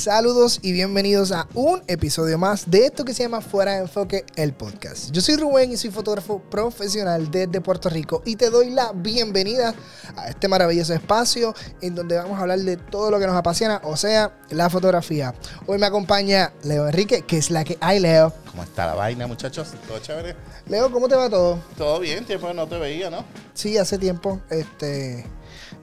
[0.00, 4.24] Saludos y bienvenidos a un episodio más de esto que se llama Fuera de Enfoque,
[4.34, 5.10] el podcast.
[5.10, 9.74] Yo soy Rubén y soy fotógrafo profesional desde Puerto Rico y te doy la bienvenida
[10.16, 13.82] a este maravilloso espacio en donde vamos a hablar de todo lo que nos apasiona,
[13.84, 15.34] o sea, la fotografía.
[15.66, 18.32] Hoy me acompaña Leo Enrique, que es la que hay, Leo.
[18.50, 19.68] ¿Cómo está la vaina, muchachos?
[19.86, 20.34] ¿Todo chévere?
[20.66, 21.58] Leo, ¿cómo te va todo?
[21.76, 23.22] Todo bien, tiempo que no te veía, ¿no?
[23.52, 24.40] Sí, hace tiempo.
[24.48, 25.26] Este,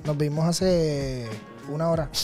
[0.04, 1.28] nos vimos hace
[1.70, 2.10] una hora.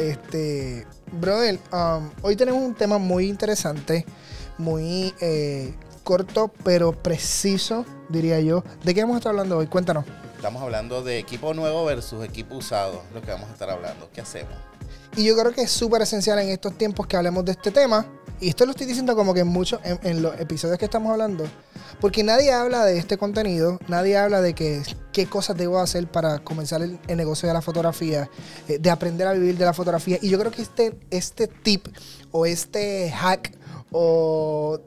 [0.00, 4.06] este, brother, um, hoy tenemos un tema muy interesante,
[4.58, 8.64] muy eh, corto, pero preciso, diría yo.
[8.84, 9.66] ¿De qué vamos a estar hablando hoy?
[9.66, 10.04] Cuéntanos.
[10.36, 14.08] Estamos hablando de equipo nuevo versus equipo usado, lo que vamos a estar hablando.
[14.12, 14.54] ¿Qué hacemos?
[15.16, 18.06] Y yo creo que es súper esencial en estos tiempos que hablemos de este tema.
[18.40, 21.44] Y esto lo estoy diciendo como que en muchos, en, los episodios que estamos hablando.
[22.00, 24.82] Porque nadie habla de este contenido, nadie habla de que,
[25.20, 28.30] qué cosas debo hacer para comenzar el, negocio de la fotografía,
[28.68, 30.18] eh, de aprender a vivir de la fotografía.
[30.22, 31.88] Y yo creo que este, este tip
[32.30, 33.52] o este hack
[33.92, 34.80] o,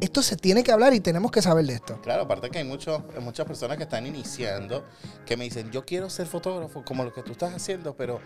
[0.00, 2.00] esto se tiene que hablar y tenemos que saber de esto.
[2.02, 4.84] Claro, aparte que hay muchos, muchas personas que están iniciando
[5.24, 8.20] que me dicen, yo quiero ser fotógrafo como lo que tú estás haciendo, pero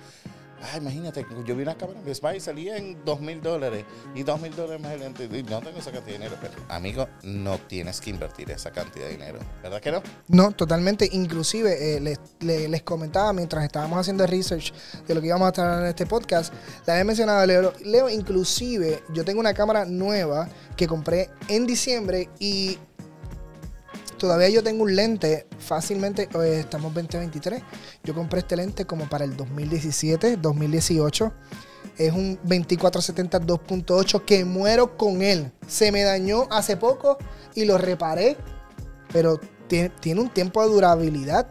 [0.63, 3.85] Ah, imagínate, yo vi una cámara en Best y salía en dos mil dólares.
[4.15, 6.37] Y dos mil dólares más el no tengo esa cantidad de dinero.
[6.41, 9.39] Pero, amigo, no tienes que invertir esa cantidad de dinero.
[9.63, 10.03] ¿Verdad que no?
[10.29, 11.09] No, totalmente.
[11.13, 14.73] Inclusive, eh, les, comentaba mientras estábamos haciendo research
[15.07, 16.53] de lo que íbamos a estar en este podcast,
[16.87, 17.73] le había mencionado a Leo.
[17.85, 22.79] Leo, inclusive, yo tengo una cámara nueva que compré en diciembre y
[24.19, 27.63] Todavía yo tengo un lente, fácilmente, eh, estamos 2023.
[28.05, 31.33] Yo compré este lente como para el 2017, 2018.
[31.99, 35.53] Es un 2470 2.8 que muero con él.
[35.67, 37.19] Se me dañó hace poco
[37.55, 38.37] y lo reparé,
[39.13, 41.49] pero tiene, tiene un tiempo de durabilidad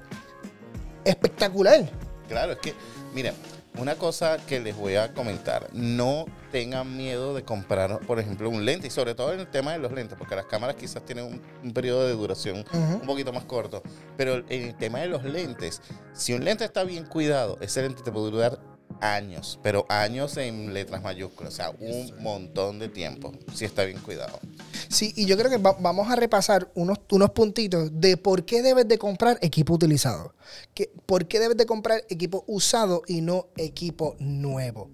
[1.03, 1.89] espectacular.
[2.27, 2.73] Claro, es que,
[3.13, 3.33] mira,
[3.77, 8.65] una cosa que les voy a comentar, no tengan miedo de comprar, por ejemplo, un
[8.65, 11.41] lente, y sobre todo en el tema de los lentes, porque las cámaras quizás tienen
[11.63, 13.83] un, periodo de duración un poquito más corto,
[14.15, 15.81] pero en el tema de los lentes,
[16.13, 18.59] si un lente está bien cuidado, ese lente te puede durar
[19.01, 23.99] años, pero años en letras mayúsculas, o sea, un montón de tiempo, si está bien
[23.99, 24.39] cuidado.
[24.95, 28.87] Sí, y yo creo que vamos a repasar unos, unos puntitos de por qué debes
[28.87, 30.33] de comprar equipo utilizado.
[30.73, 34.89] Que, ¿Por qué debes de comprar equipo usado y no equipo nuevo?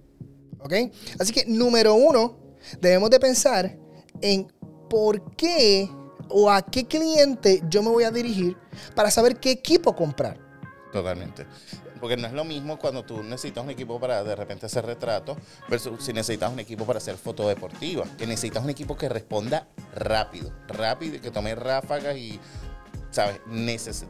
[0.60, 0.74] ¿Ok?
[1.20, 2.40] Así que número uno,
[2.80, 3.78] debemos de pensar
[4.22, 4.52] en
[4.90, 5.88] por qué
[6.30, 8.58] o a qué cliente yo me voy a dirigir
[8.96, 10.40] para saber qué equipo comprar.
[10.92, 11.46] Totalmente.
[12.02, 15.38] Porque no es lo mismo cuando tú necesitas un equipo para de repente hacer retratos
[15.70, 18.06] versus si necesitas un equipo para hacer foto deportiva.
[18.18, 22.40] Que necesitas un equipo que responda rápido, rápido que tome ráfagas y,
[23.12, 23.40] ¿sabes?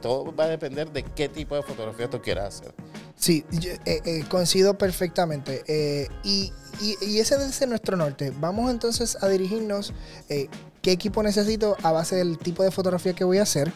[0.02, 2.74] todo va a depender de qué tipo de fotografía tú quieras hacer.
[3.18, 3.46] Sí,
[3.86, 5.64] eh, eh, coincido perfectamente.
[5.68, 8.32] Eh, y, y, ese debe nuestro norte.
[8.40, 9.94] Vamos entonces a dirigirnos
[10.82, 13.72] qué equipo necesito a base del tipo de fotografía que voy a hacer.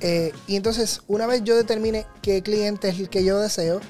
[0.00, 3.80] Eh, y entonces, una vez yo determine qué cliente es el que yo deseo,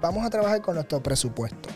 [0.00, 1.68] vamos a trabajar con nuestro presupuesto.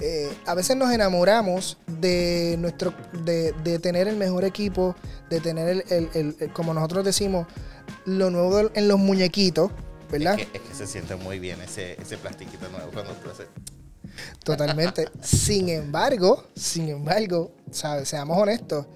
[0.00, 2.92] Eh, a veces nos enamoramos de nuestro
[3.24, 4.96] de, tener el mejor equipo,
[5.30, 7.46] de tener el, como nosotros decimos,
[8.04, 9.70] lo nuevo en los muñequitos,
[10.10, 10.40] ¿verdad?
[10.40, 13.46] Es que, se siente muy bien ese, ese plastiquito nuevo cuando tú haces.
[14.44, 15.08] Totalmente.
[15.20, 18.86] sin embargo, sin embargo, seamos honestos,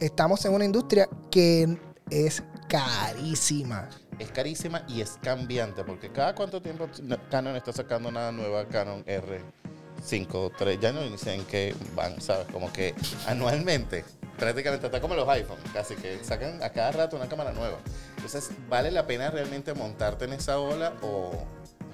[0.00, 1.78] estamos en una industria que
[2.10, 3.88] es carísima.
[4.18, 6.88] Es carísima y es cambiante, porque cada cuánto tiempo
[7.30, 12.46] Canon está sacando una nueva Canon R5, 3, ya no dicen que van, ¿sabes?
[12.52, 12.94] Como que
[13.26, 14.04] anualmente,
[14.38, 17.78] prácticamente está como los iPhones, casi que sacan a cada rato una cámara nueva.
[18.16, 21.32] Entonces, ¿vale la pena realmente montarte en esa ola o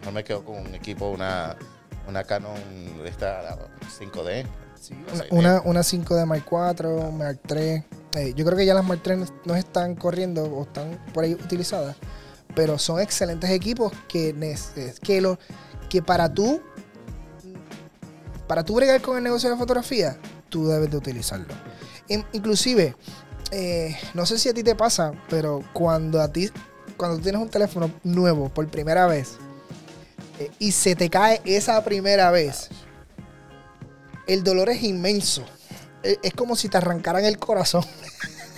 [0.04, 1.56] no me quedo con un equipo, una,
[2.06, 2.54] una Canon
[3.02, 3.56] de esta
[3.98, 4.46] 5D?
[5.30, 7.84] una, una 5D Mark 4, Mark 3.
[8.14, 11.34] Eh, yo creo que ya las Mark 3 no están corriendo o están por ahí
[11.34, 11.96] utilizadas,
[12.54, 14.34] pero son excelentes equipos que,
[15.02, 15.38] que, lo,
[15.88, 16.62] que para tú
[18.46, 20.16] para tú bregar con el negocio de la fotografía,
[20.48, 21.52] tú debes de utilizarlo.
[22.32, 22.94] inclusive,
[23.50, 26.50] eh, no sé si a ti te pasa, pero cuando a ti,
[26.96, 29.38] cuando tienes un teléfono nuevo por primera vez
[30.58, 32.68] y se te cae esa primera vez,
[34.26, 35.44] el dolor es inmenso.
[36.02, 37.84] Es como si te arrancaran el corazón.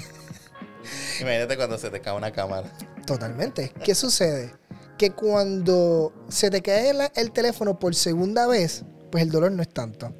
[1.20, 2.70] Imagínate cuando se te cae una cámara.
[3.06, 3.72] Totalmente.
[3.84, 4.54] ¿Qué sucede?
[4.96, 9.68] Que cuando se te cae el, teléfono por segunda vez, pues el dolor no es
[9.68, 10.14] tanto.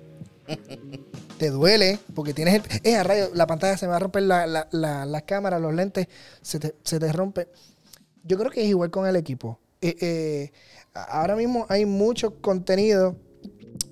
[1.39, 2.63] te duele porque tienes el.
[2.83, 5.75] Es a rayo, la pantalla se me va a romper la, la, la, cámara, los
[5.75, 6.09] lentes,
[6.41, 7.49] se te, se te rompe.
[8.25, 9.59] Yo creo que es igual con el equipo.
[9.81, 10.53] eh, eh,
[11.09, 13.17] ahora mismo hay mucho contenido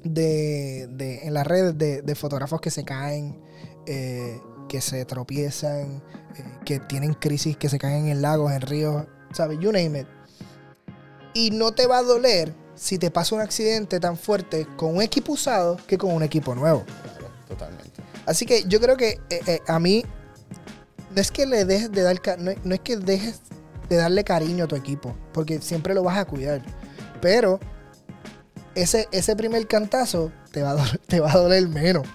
[0.05, 3.41] de, de- en las redes de, de fotógrafos que se caen,
[3.87, 6.03] eh, que se tropiezan,
[6.37, 9.59] eh, que tienen crisis, que se caen en lagos, en ríos, ¿sabes?
[9.61, 10.07] You name it.
[11.35, 15.03] Y no te va a doler si te pasa un accidente tan fuerte con un
[15.03, 16.85] equipo usado que con un equipo nuevo.
[16.85, 18.03] Claro, totalmente.
[18.27, 20.05] Así que yo creo que eh, a mí
[21.15, 23.41] no es que le dejes de dar no, no es que dejes
[23.89, 26.63] de darle cariño a tu equipo, porque siempre lo vas a cuidar.
[27.21, 27.61] Pero
[28.75, 32.07] ese, ese primer cantazo te va a doler, te va a doler menos.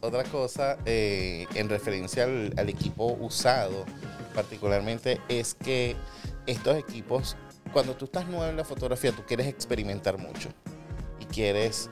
[0.00, 3.86] Otra cosa, eh, en referencia al, equipo usado,
[4.34, 5.96] particularmente, es que
[6.46, 7.36] estos equipos,
[7.72, 10.50] cuando tú estás nuevo en la fotografía, tú quieres experimentar mucho
[11.18, 11.88] y quieres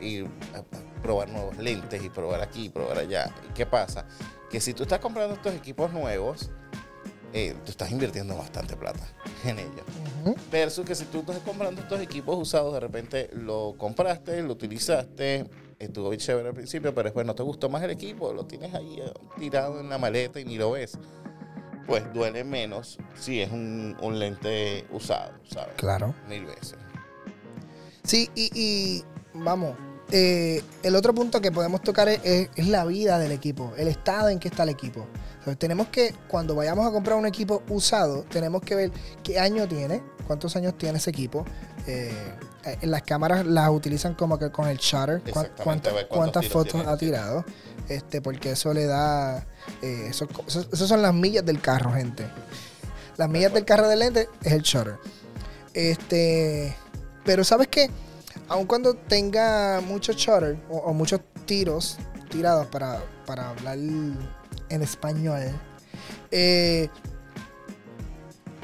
[0.00, 0.62] ir a
[1.02, 3.34] probar nuevos lentes y probar aquí y probar allá.
[3.50, 4.06] ¿Y qué pasa?
[4.50, 6.50] Que si tú estás comprando estos equipos nuevos,
[7.34, 9.06] eh, tú estás invirtiendo bastante plata
[9.44, 9.82] en ellos.
[10.22, 10.36] Ujú.
[10.50, 15.44] Versus que si tú estás comprando estos equipos usados, de repente lo compraste, lo utilizaste,
[15.78, 18.72] estuvo bien chévere al principio, pero después no te gustó más el equipo, lo tienes
[18.72, 20.96] ahí eh, tirado en la maleta y ni lo ves.
[21.86, 25.74] Pues duele menos si es un, un lente usado, ¿sabes?
[25.76, 26.14] Claro.
[26.28, 26.76] Mil veces.
[28.04, 29.04] Sí, y, y
[29.34, 29.76] vamos,
[30.16, 33.88] eh, el otro punto que podemos tocar es, es- es la vida del equipo, el
[33.88, 35.06] estado en que está el equipo.
[35.38, 38.92] Entonces, tenemos que, cuando vayamos a comprar un equipo usado, tenemos que ver
[39.24, 41.44] qué año tiene, cuántos años tiene ese equipo.
[41.88, 42.12] Eh,
[42.64, 45.62] eh, las cámaras las utilizan como que con el shutter, cuánta-
[46.16, 46.90] cuántas fotos tiene.
[46.90, 47.44] ha tirado,
[47.88, 49.44] este, porque eso le da,
[49.82, 52.24] eh, eso, eso- eso son las millas del carro, gente.
[53.16, 54.96] Las millas del carro de lente es el shutter.
[55.74, 56.74] Este,
[57.24, 57.90] pero sabes qué,
[58.48, 61.98] aun cuando tenga mucho shutter o, muchos tiros
[62.30, 65.40] tirados para, para hablar en español,
[66.30, 66.88] eh,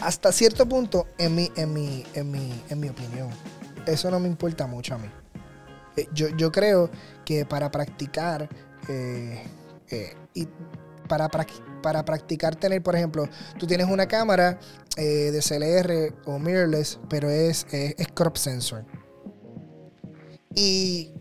[0.01, 3.29] hasta cierto punto, en mi, en mi, en mi, en mi opinión,
[3.87, 5.09] eso no me importa mucho a mí.
[5.97, 6.91] Eh, yo, yo creo
[7.25, 8.49] que para practicar
[8.89, 9.45] eh,
[10.35, 10.49] y
[11.09, 11.29] para,
[11.83, 13.29] para practicar tener, por ejemplo,
[13.59, 14.59] tú tienes una cámara
[14.97, 18.85] de CLR o mirrorless, pero es, es crop sensor.
[20.55, 21.13] Y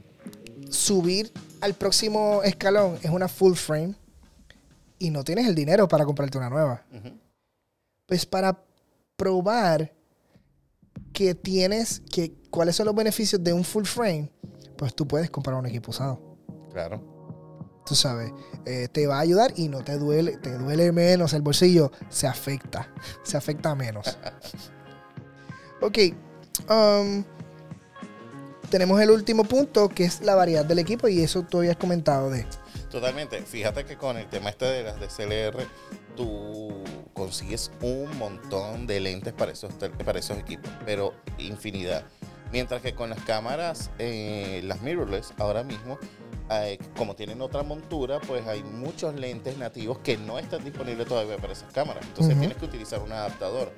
[0.70, 1.32] subir
[1.62, 3.96] al próximo escalón es una full frame
[4.98, 6.84] y no tienes el dinero para comprarte una nueva.
[8.06, 8.64] Pues para
[9.16, 9.94] probar
[11.14, 14.32] que tienes, que cuáles son los beneficios de un full frame,
[14.78, 16.38] pues tú puedes comprar un equipo usado.
[16.72, 17.02] Claro.
[17.86, 18.32] Tú sabes,
[18.66, 22.28] eh, te va a ayudar y no te duele, te duele menos el bolsillo, se
[22.28, 22.94] afecta,
[23.24, 24.18] se afecta menos.
[25.82, 25.98] ok,
[26.70, 27.24] um,
[28.70, 32.30] tenemos el último punto que es la variedad del equipo y eso tú habías comentado
[32.30, 32.46] de.
[32.90, 33.42] Totalmente.
[33.42, 35.68] Fíjate que con el tema este de las DSLR,
[36.16, 36.70] tú
[37.14, 39.72] consigues un montón de lentes para esos,
[40.06, 42.04] para esos equipos, pero infinidad.
[42.52, 46.00] Mientras que con las cámaras, eh, las mirrorless, ahora mismo,
[46.50, 51.38] eh, como tienen otra montura, pues hay muchos lentes nativos que no están disponibles todavía
[51.38, 52.04] para esas cámaras.
[52.08, 52.40] Entonces Ujú.
[52.40, 53.72] tienes que utilizar un adaptador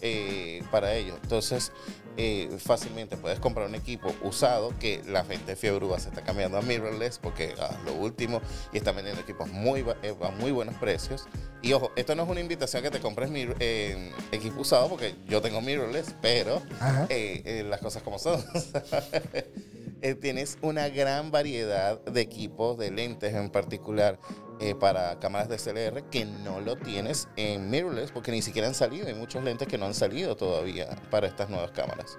[0.00, 1.16] eh, para ello.
[1.22, 1.72] Entonces,
[2.16, 6.22] eh, fácilmente puedes comprar un equipo usado que la gente de Fiebre Uva se está
[6.22, 8.40] cambiando a mirrorless porque ah, lo último
[8.72, 11.26] y están vendiendo equipos muy, eh, a muy buenos precios.
[11.60, 15.16] Y ojo, esto no es una invitación a que te compres eh, equipo usado porque
[15.26, 16.62] yo tengo mirrorless, pero
[17.08, 18.44] las cosas como son.
[20.20, 24.18] Tienes una gran variedad de equipos, de lentes en particular
[24.60, 28.74] eh, para cámaras de CLR que no lo tienes en mirrorless porque ni siquiera han
[28.74, 29.06] salido.
[29.06, 32.16] Hay muchos lentes que no han salido todavía para estas nuevas cámaras.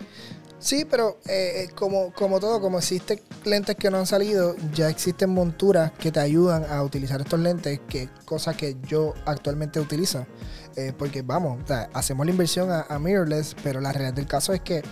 [0.60, 4.90] Sí, pero eh, eh, como, como todo, como existen lentes que no han salido, ya
[4.90, 10.26] existen monturas que te ayudan a utilizar estos lentes, que cosa que yo actualmente utilizo.
[10.98, 11.60] Porque vamos,
[11.94, 14.84] hacemos la inversión a mirrorless, pero la realidad del caso es que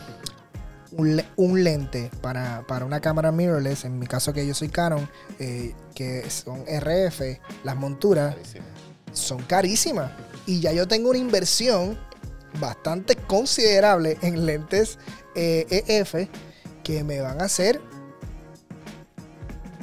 [0.97, 4.69] un, le- un lente para, para una cámara mirrorless, en mi caso que yo soy
[4.69, 5.09] Canon,
[5.39, 7.21] eh, que son RF,
[7.63, 8.65] las monturas, Carísimo.
[9.13, 10.11] son carísimas.
[10.45, 11.97] Y ya yo tengo una inversión
[12.59, 14.99] bastante considerable en lentes
[15.35, 16.29] eh, EF
[16.83, 17.79] que me van a hacer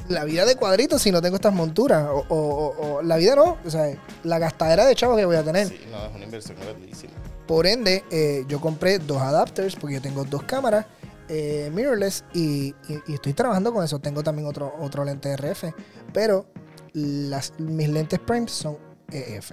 [0.08, 2.06] la vida de cuadritos si no tengo estas monturas.
[2.08, 3.92] O, o- o- o la vida no, o sea,
[4.24, 5.68] la gastadera de chavos que voy a tener.
[5.68, 7.12] Sí, no, es una inversión grandísima.
[7.46, 10.86] Por ende, eh, yo compré dos adapters porque yo tengo dos cámaras
[11.32, 12.74] eh, mirrorless y,
[13.06, 14.00] estoy trabajando con eso.
[14.00, 15.66] Tengo también otro, otro lente RF,
[16.12, 16.46] pero
[16.92, 18.76] las, mis lentes prime son
[19.12, 19.52] EF.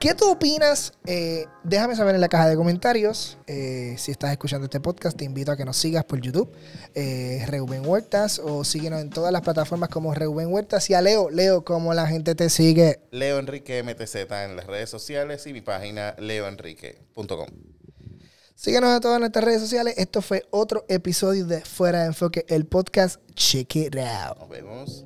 [0.00, 0.92] ¿Qué tú opinas?
[1.06, 3.38] Eh, déjame saber en la caja de comentarios.
[3.46, 6.52] Eh, si estás escuchando este podcast, te invito a que nos sigas por YouTube,
[7.46, 10.90] Reuben Huertas, o síguenos en todas las plataformas como Reuben Huertas.
[10.90, 12.98] Y a Leo, Leo, como la gente te sigue.
[13.12, 17.75] Leo Enrique MTZ en las redes sociales y mi página leoenrique.com.
[18.56, 19.94] Síguenos en todas nuestras redes sociales.
[19.98, 23.20] Esto fue otro episodio de Fuera de Enfoque, el podcast.
[23.34, 24.38] Check it out.
[24.38, 25.04] Nos vemos.